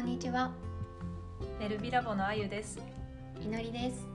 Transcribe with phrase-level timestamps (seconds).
[0.00, 0.50] んにちは。
[1.58, 2.78] メルビラボのあゆです。
[3.38, 4.06] いのりです。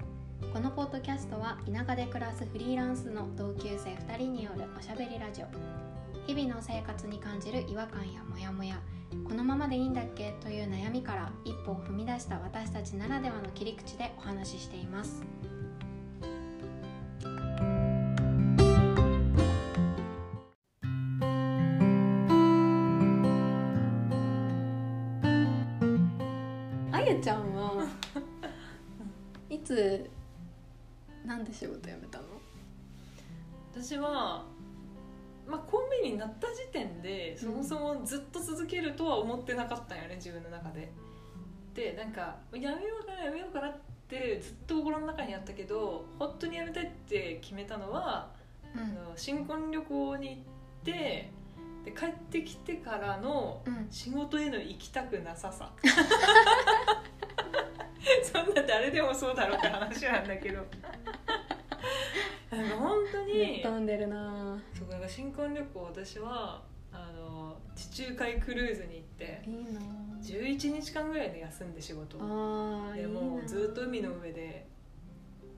[0.52, 5.46] このポッドキャストは田舎で暮らすフリーランスの同級生2人によるおしゃべりラジオ。
[6.26, 8.82] 日々の生活に感じる違和感やモヤモヤ。
[9.28, 10.34] このままでいいんだっけ？
[10.42, 15.22] という悩みから一歩を踏み出した私たちならではの切り口でお話ししています
[31.26, 32.26] なんで仕事辞めたの？
[33.72, 34.46] 私は、
[35.48, 40.92] まあ、コンビニになった時点でそもそもずっと続けるとは思ってなかったんよね自分の中で。
[41.74, 48.32] でなんかやめようかなやめようかなってずっと心の中にあったけど本当にやめたいって決めたのは、
[48.74, 50.40] うあの新婚旅行に行っ
[50.86, 51.32] て
[51.84, 53.88] で帰ってきてからのうん。
[53.92, 55.72] 仕事への行きたくなささ。
[58.24, 60.66] そんな誰でもそうだろうって話なんだけど
[62.56, 63.62] なんか本当に。
[63.62, 64.58] 飛んでるな。
[64.74, 69.82] そうだから新婚旅行私はあの地中海クルーズに行っていいな。
[70.22, 72.22] 11日間ぐらいで休んで仕事を。
[72.22, 74.68] あでもうずっと海の上で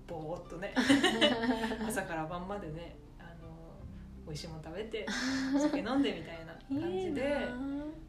[0.07, 0.73] ぼーっとね
[1.85, 3.75] 朝から晩までねあの
[4.25, 5.05] 美味しいもの食べて
[5.55, 7.47] お酒飲んでみたいな 感じで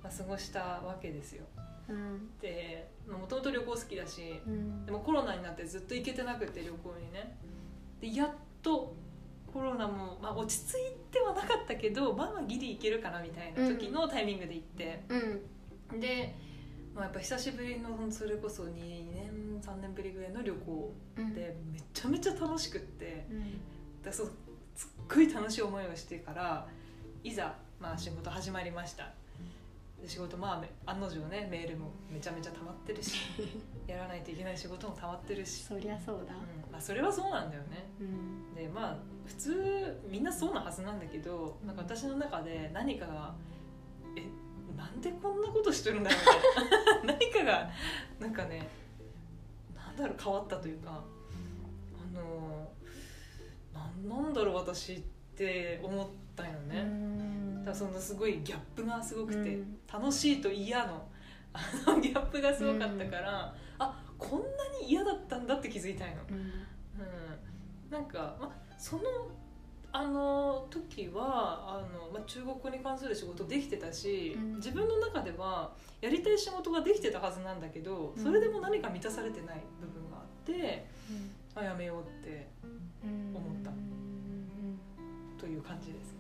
[0.03, 1.45] まあ、過ごしたわけですよ。
[1.89, 2.31] うん。
[2.41, 4.87] でもともと旅行好きだしうん。
[4.87, 7.37] でもコロナになってずっと行けてなくて旅行にね。
[8.01, 8.31] でやっ
[8.63, 8.95] と
[9.53, 10.77] コロナも、まあ、落ち着い
[11.11, 15.05] てはなかったけどまあまあギリ行けるかなみたいな時のタイミングで行って、
[15.91, 16.01] うん。
[16.01, 16.35] で、
[16.95, 18.75] まあ、やっぱ久しぶりのそれこそ2
[19.11, 21.35] 年3年ぶりぐらいの旅行うん。
[21.35, 23.27] でめちゃめちゃ楽しくって。
[23.31, 23.61] うん。
[24.03, 24.33] だそう
[24.75, 26.67] すっごい楽しい思いをしてから
[27.25, 29.05] いざ、まあ、仕事始まりました。
[29.05, 29.11] で
[30.07, 33.17] 仕事まあ案の定ねメールもめちゃめちゃ溜まってるし
[33.87, 36.35] やらないといけない仕事も溜まってるし、そりゃそうだ。
[36.35, 36.71] うん。
[36.71, 37.89] まあ、それはそうなんだよね。
[38.01, 38.55] うん。
[38.55, 43.35] でまあ普通みんなそうなはずなんだけどなんか私の中で何かが
[44.17, 44.25] え
[44.77, 46.21] なんでこんなことしてるんだろう
[47.05, 47.71] みたいな何かが
[48.21, 48.69] なんかね
[49.75, 51.03] なんだろう変わったというか
[51.95, 52.71] あの
[53.75, 55.01] なんなんだろう私っ
[55.37, 57.28] て思ったようね、ん
[57.69, 59.79] だそのすごいギャップがすごくて、うん。
[59.91, 61.07] 楽しいと嫌の
[61.53, 64.47] あのギャップがすごかったから、あこんな
[64.81, 66.23] に嫌だったんだって気づいたいの。
[66.31, 66.37] うん。
[66.37, 69.03] うん、なんか、ま、その
[69.91, 74.57] あの時はあの、ま、中国語に関する仕事できてたし、うん。
[74.57, 80.87] 自分の中ではやりたい仕事ができてたはずなんだけどそれでも何か満たされてない部分があって、
[81.55, 82.49] あやめようって
[83.05, 85.39] うん思ったうん。
[85.39, 86.18] という感じです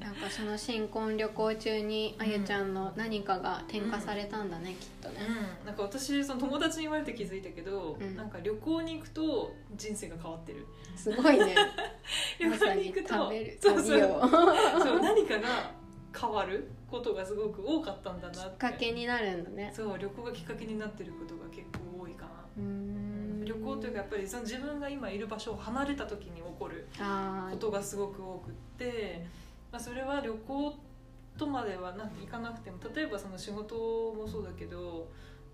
[0.00, 5.16] なんかその新婚旅行中にあゆちゃんの何かが転化されたんだね、きっとね。
[5.60, 8.16] うん、なんか私その友達に言われて気づいたけど、うん。
[8.16, 10.66] なんか旅行に行くと人生が変わってる。
[10.96, 11.54] すごいね。
[12.40, 14.00] 旅行に行くと食べるそうそう。
[14.80, 15.72] そう何かが
[16.18, 18.40] 変わることがすごく多かったんだなって。
[18.40, 19.72] きっかけになるんだね。
[19.74, 21.62] そう旅行がきっかけになってることが結
[21.96, 21.99] 構
[23.50, 26.86] 旅行というかやっぱりその自分が今いる場所を離れた時に起こる
[27.50, 29.26] ことがすごく多くって、
[29.72, 30.74] まあ、それは旅行
[31.36, 35.08] とまではなんていかなくても例えばその仕事もそうだけど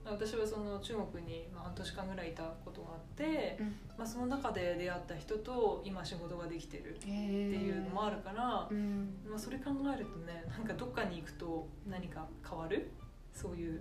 [0.04, 3.66] 私はその中国にまあ半年間ぐらいいたことがあって、うん。
[3.98, 9.08] まあ、その中で出会った人と今仕事ができてるってへいうのもあるから、うん。
[9.28, 12.88] まあ、それ考えるとねなんかどっかに行くと何か変わる？
[13.34, 13.80] そういう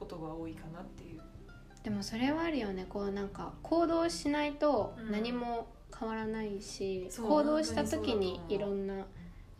[0.00, 1.20] ことが多いかなっていう。
[1.82, 2.86] でもそれはあるよね。
[2.88, 5.10] こうなんか行動しないとうん。
[5.10, 9.06] 何も変わらないし、そう行動した時にいろんな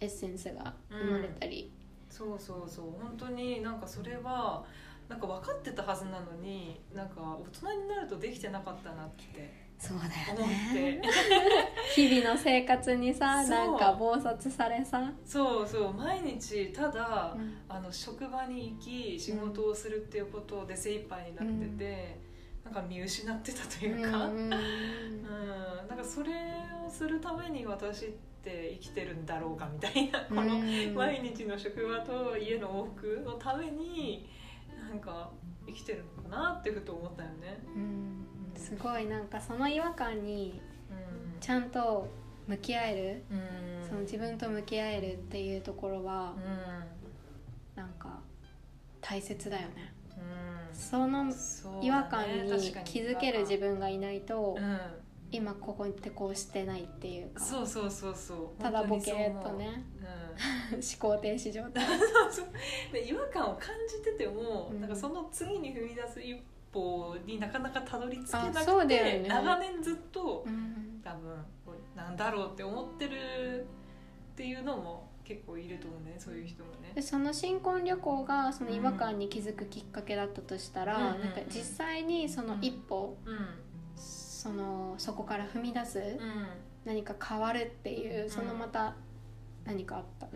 [0.01, 1.73] エッセンスが生まれたり、
[2.09, 3.03] そうそうそう。
[3.03, 4.65] 本当になんかそれは
[5.09, 11.03] なんか分かってたはずなのになんか大人になるとできてなかったなってそうだ思って。
[11.97, 15.93] 日々の生活にさなんか忙殺されさ、そうそう。
[15.95, 17.57] 毎日ただ、うん。
[17.69, 22.21] あの職場に行き仕事をするっていうことで精一杯になってて、
[22.65, 26.31] なんか見失ってたというか、うんうん、なんかそれ
[26.87, 28.09] をするために私っ
[28.45, 34.29] て生きてるんだろうかみたいなこのうん毎日の職場と家の往復のために
[34.89, 35.29] なんか
[35.67, 37.61] 生きてるのかなってふと思ったよね。
[37.75, 38.27] うん
[38.57, 40.61] すごいなんかその違和感に
[40.91, 41.41] うん。
[41.41, 42.09] ちゃんと
[42.47, 43.89] 向き合える、うん。
[43.89, 46.35] その自分と向き合えるっていうところは
[47.77, 48.21] うなんか
[49.01, 49.93] 大切だよね。
[50.17, 50.75] んうん。
[50.75, 51.33] その
[51.83, 52.53] 違和感に
[52.85, 54.79] 気づける自分がいないとうん。
[55.35, 57.43] 今ここってこうしてないっていうか。
[57.43, 58.63] そうそうそうそう。
[58.63, 59.83] ただボケっとね
[60.71, 60.77] うん。
[60.77, 61.85] 思考停止状態。
[62.93, 64.81] で違和感を感じてても、うん。
[64.81, 69.27] なんかその次に踏み出す一歩になかなかたどり着けなくて、ね。
[69.29, 71.01] 長年ずっとうん。
[71.05, 71.33] 多分
[71.97, 73.67] なんだろうって思ってる
[74.33, 76.93] っていうのも結構いると思うねそういう人もね。
[76.95, 77.03] で。
[77.03, 83.39] その新婚旅行がその違和感に気づくきっかけだったとしたら、うんなんか実際にその一歩、うん。
[83.97, 86.47] そのそこから踏み出す、うん。
[86.85, 88.95] 何か変わるっていうそのまた
[89.65, 90.33] 何かあったの、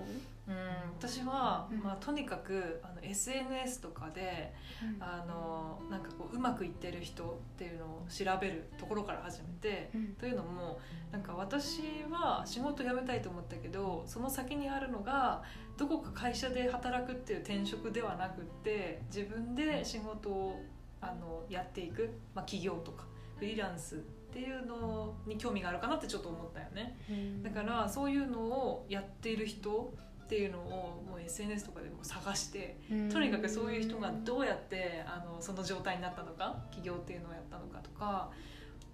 [0.48, 0.54] うん、
[0.98, 1.82] 私は、うん。
[1.82, 4.54] まあ、とにかくあの SNS とかで
[5.00, 10.06] あのなんかこううまくいってる人っていうのを調べるところから始めて、うん。
[10.14, 10.78] というのも
[11.10, 15.42] なんか私は仕事辞めたいと思ったけどその先にあるのが
[15.76, 20.62] どこか会社で働くっていう転職ではなくって自分で仕事を
[21.00, 23.04] あのやっていく、まあ、企業とか
[23.36, 23.98] フリーランスっ
[24.32, 26.98] ていうのに興味があるかなってちょっと思ったよね。
[27.08, 27.42] うん。
[27.42, 29.92] だからそういうのをやっている人
[30.26, 32.76] っていうのをもう SNS とかでも探して
[33.12, 38.30] とにかくそういう人がどうやってあのその状態になったのか起業っていうのをやったのかとか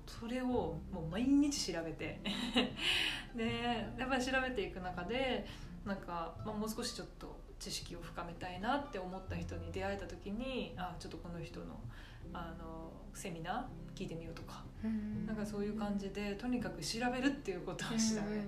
[0.06, 0.44] それを
[0.92, 2.20] もう毎日調べて。
[3.34, 3.62] で
[3.98, 5.46] やっぱり調べていく中で
[5.86, 11.80] なんか、まあ、もう少しちょっと知識を深めたいなって思った人に出会えた時にあちょっとこの人の
[12.34, 14.64] あのセミナー聞いてみようとか。
[14.84, 15.26] うん。
[15.26, 18.44] なんかそういう感じでとにかく調べるっていうことをしたね。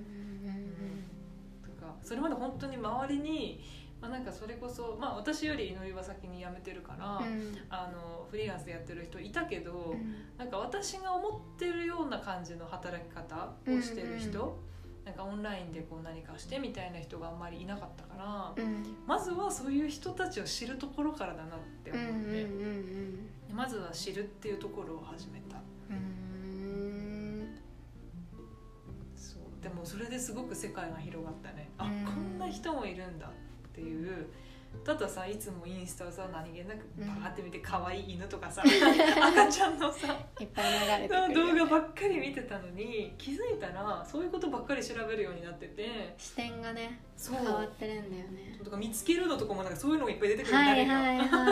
[2.05, 3.61] それまで本当に周りに、
[4.01, 7.57] まあ、なんかそれこそ、まあ、私より祈りは先に辞めてるから、うん。
[7.71, 10.15] あのフリーランスでやってる人いたけど、うん。
[10.37, 14.75] なんか私が思ってるような感じの働き方をしてる人、うん
[15.05, 18.97] なんかオンラインでこう何かしてみたいな人があんまりいなかったから、うん。
[19.07, 23.31] まずはそういう人たちを知るところからだなってうんうん思って、うん。
[23.53, 25.59] まずは知るっていうところを始めた。
[25.91, 26.24] うん
[29.65, 31.71] でもそれですごく世界が広がったね。
[31.79, 32.05] あ、うん。
[32.05, 33.31] こんな人もいるんだっ
[33.73, 34.27] ていう
[34.85, 37.07] だとさいつもインスタをさ何気なくうん。
[37.07, 47.37] バーって見て可愛い犬とかさ 赤ちゃんのさいっぱい流れて動画ばっかり見てたのに気づいたらそういうことばっかり調べるようになってて視点がねそう。
[47.37, 48.59] 変わってるんだよね。
[48.63, 50.89] とか見つけるのとかもなんかそういうのがいっぱい出てくるん。
[50.89, 51.45] だ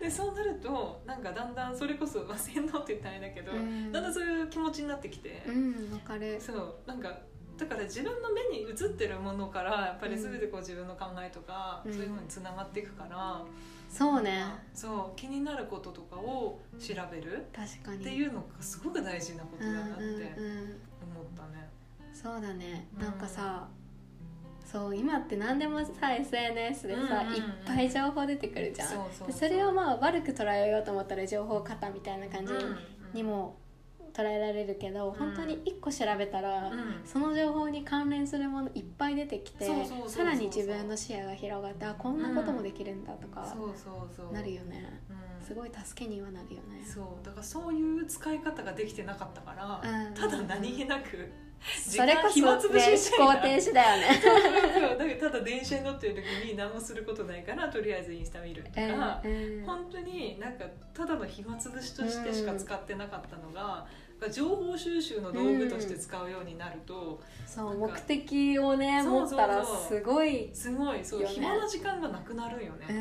[0.00, 3.92] でそうなるとなんかだんだんそれこそ、まあ、洗脳って言ったらあれだけど、うん。
[3.92, 6.40] だんだんそういう気持ちになってきて、うんわかる。
[6.40, 6.74] そう。
[6.86, 7.18] なんか
[7.60, 11.92] だから自分の目に映ってるものからやっぱり全てこう自分の考えとか、うん。
[11.92, 13.42] そういうものにつながっていくから、
[13.88, 14.44] そうね。
[14.74, 18.00] そう気になることとかを調べる確かに。
[18.00, 20.16] っていうのがすごく大事なことだなって思っ
[21.36, 21.68] たね。
[22.14, 22.88] そうだね。
[22.96, 23.02] うん。
[23.02, 23.68] なんかさ
[24.64, 28.88] そう今って何でもさ SNS でさ、いっぱい情報出てくるじゃん。
[29.32, 32.78] それをまあ悪く捉えようと思ったら情報過多みたいな感じうん。
[33.12, 33.56] にも
[34.12, 35.12] 捉えられるけど、ん。
[35.12, 37.00] 本当に一個調べたら、うん。
[37.04, 39.66] その情報に関連するものいっぱい出てきて
[40.06, 43.54] さらに自分の視野が広がってあこんなこともできるんだとか
[44.32, 45.00] なるよね。
[45.08, 45.46] うん。
[45.46, 46.84] すごい助けにはなるよね。
[46.84, 47.24] そう。
[47.24, 50.14] だからそういう使い方ができてなかったから、うん。
[50.14, 54.98] ただ何気なくそれこそ、ね、暇つぶし思考停止だよねそう。
[54.98, 59.64] だけどただ電車に乗ってる時に何もすることないからとりあえずインスタ見るとか、うんうん。
[59.66, 60.64] 本当になんか
[60.94, 63.86] ただの暇つぶしとしてしか使ってなかったのが、
[64.30, 72.92] 情報収集の道具として使うようになると、そうなんか目的をねそうそうそう持ったらすごいすごいそう、暇な時間がなくなるよね、う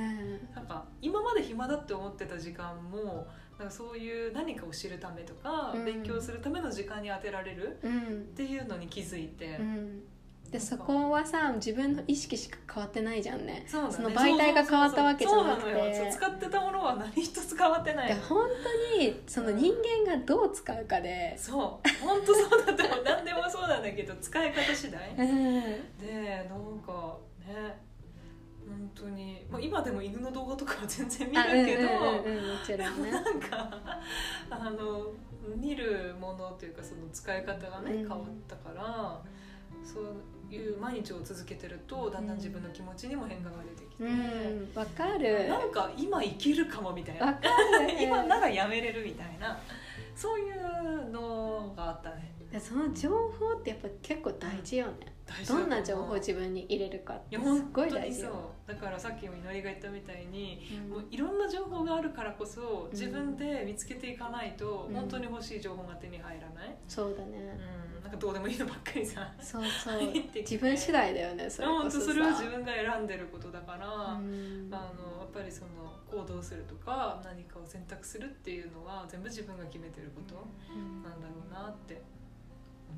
[0.52, 0.56] ん。
[0.56, 3.28] なんか今まで暇だって思ってた時間も
[3.60, 5.86] なんかそういう何かを知るためとか、うん。
[5.86, 7.92] 勉強するための時間に当てられるうん。
[7.92, 8.00] っ
[8.36, 10.04] ていうのに気づいて、うん。
[10.50, 13.66] でそこはさ自分の意識しか変わってないじゃんね。
[13.68, 13.94] そうだね。
[13.94, 15.66] その媒体が変わったわけじゃなくて。
[15.66, 18.16] そうなのよそう使ってたものは何一つ変わってないの。
[18.16, 18.48] で本
[18.96, 19.74] 当にその人
[20.06, 22.04] 間がどう使うかで、そう。
[22.04, 23.04] 本当そうだと思う。
[23.04, 25.10] 何でもそうなんだけど使い方次第。
[25.12, 25.62] うん、
[26.00, 27.89] でなんかね
[28.70, 33.12] 本当に、まあ、今でも犬の動画とかは全然見るあうんうんけど、うんうんもちろんね。
[33.12, 33.80] なんか
[34.50, 35.12] あの
[35.58, 37.98] 見るものというかその使い方がね、うん。
[37.98, 39.22] 変わったから
[39.84, 45.48] そういう毎日を続けてるとだんだん自分の気持ちにも変化が出てきて、うんわかる。
[45.50, 47.26] なんか今生きるかもみたいな。
[47.26, 47.40] わか
[47.88, 47.98] る。
[48.04, 49.60] 今ならやめれるみたいな。
[50.16, 52.34] そういうのがあったね。
[52.52, 54.94] でその情報ってやっぱ結構大事よね、
[55.48, 60.90] どんな情報を自分に入れるかってすっごい大事よ、だからさっきも祈りが言ったみたいにうん。
[60.90, 64.96] もういろんな情報があるからこそ自分で見つけていかないとうん。
[64.96, 67.58] 本当に欲しい情報が手に入らない、そうだね、
[67.98, 70.02] うん、なんかどうでもいいのばっかりさそうそう。
[70.36, 71.98] 自分次第だよねそれこそさ。
[71.98, 74.70] 本当それは自分が選んでることだから、うん。
[74.72, 75.70] あのやっぱりその
[76.10, 81.04] 行動するとか何かを選択するっていうのは全部自分が決めてることうん。
[81.04, 82.02] なんだろうなって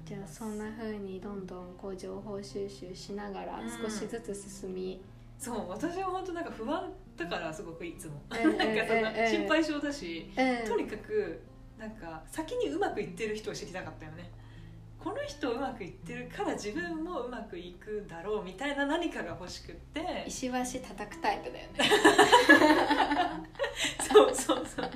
[0.06, 5.02] じゃあそんな風にどんどんこう情報収集しながら少しずつ進み、
[5.38, 8.52] そう私は本当なんか不安だからすごくいつも、うん。
[8.52, 8.58] うん。
[8.58, 9.18] なんかそんなうん。
[9.18, 9.28] うん。
[9.28, 10.70] 心配性だし、うん。
[10.70, 11.42] とにかく
[11.80, 14.30] なんか先にうまくいってる人を知りたかったよね。
[15.04, 20.24] この人うまくいってるから自分もうまくいくだろうみたいな何かが欲しくって。
[20.28, 21.80] 石橋叩くタイプだよね
[24.14, 24.90] そうそうそう。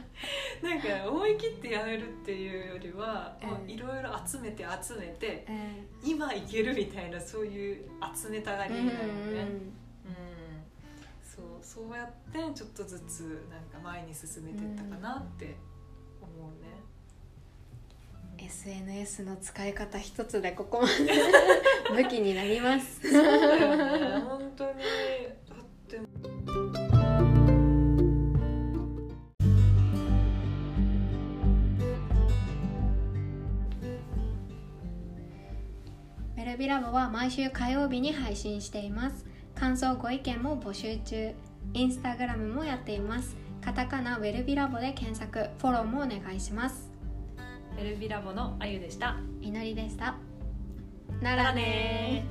[0.62, 5.52] なんか思い切ってやめるっていうよりはうんいろいろ集めて集めてう
[6.08, 9.74] ん今いけるみたいなそういう集めたがりうんになるよね、うん
[11.36, 15.58] そうそうやってちょっとずつなんか前に進めてったかなって
[16.22, 20.94] 思うね、SNS の使い方一つでここまで
[22.04, 23.02] 武器になります。
[23.02, 23.76] そうだよ
[24.40, 24.45] ね
[36.86, 39.26] メルビラボは毎週火曜日に配信しています。
[39.56, 41.34] 感想ご意見も募集中。
[41.74, 43.36] インスタグラムもやっています。
[43.60, 46.92] カタカナウェルビラボで検索フォローもお願いします。
[47.80, 49.18] エルビラボのあゆでした。
[49.42, 50.16] いのりでした。
[51.22, 52.24] ならね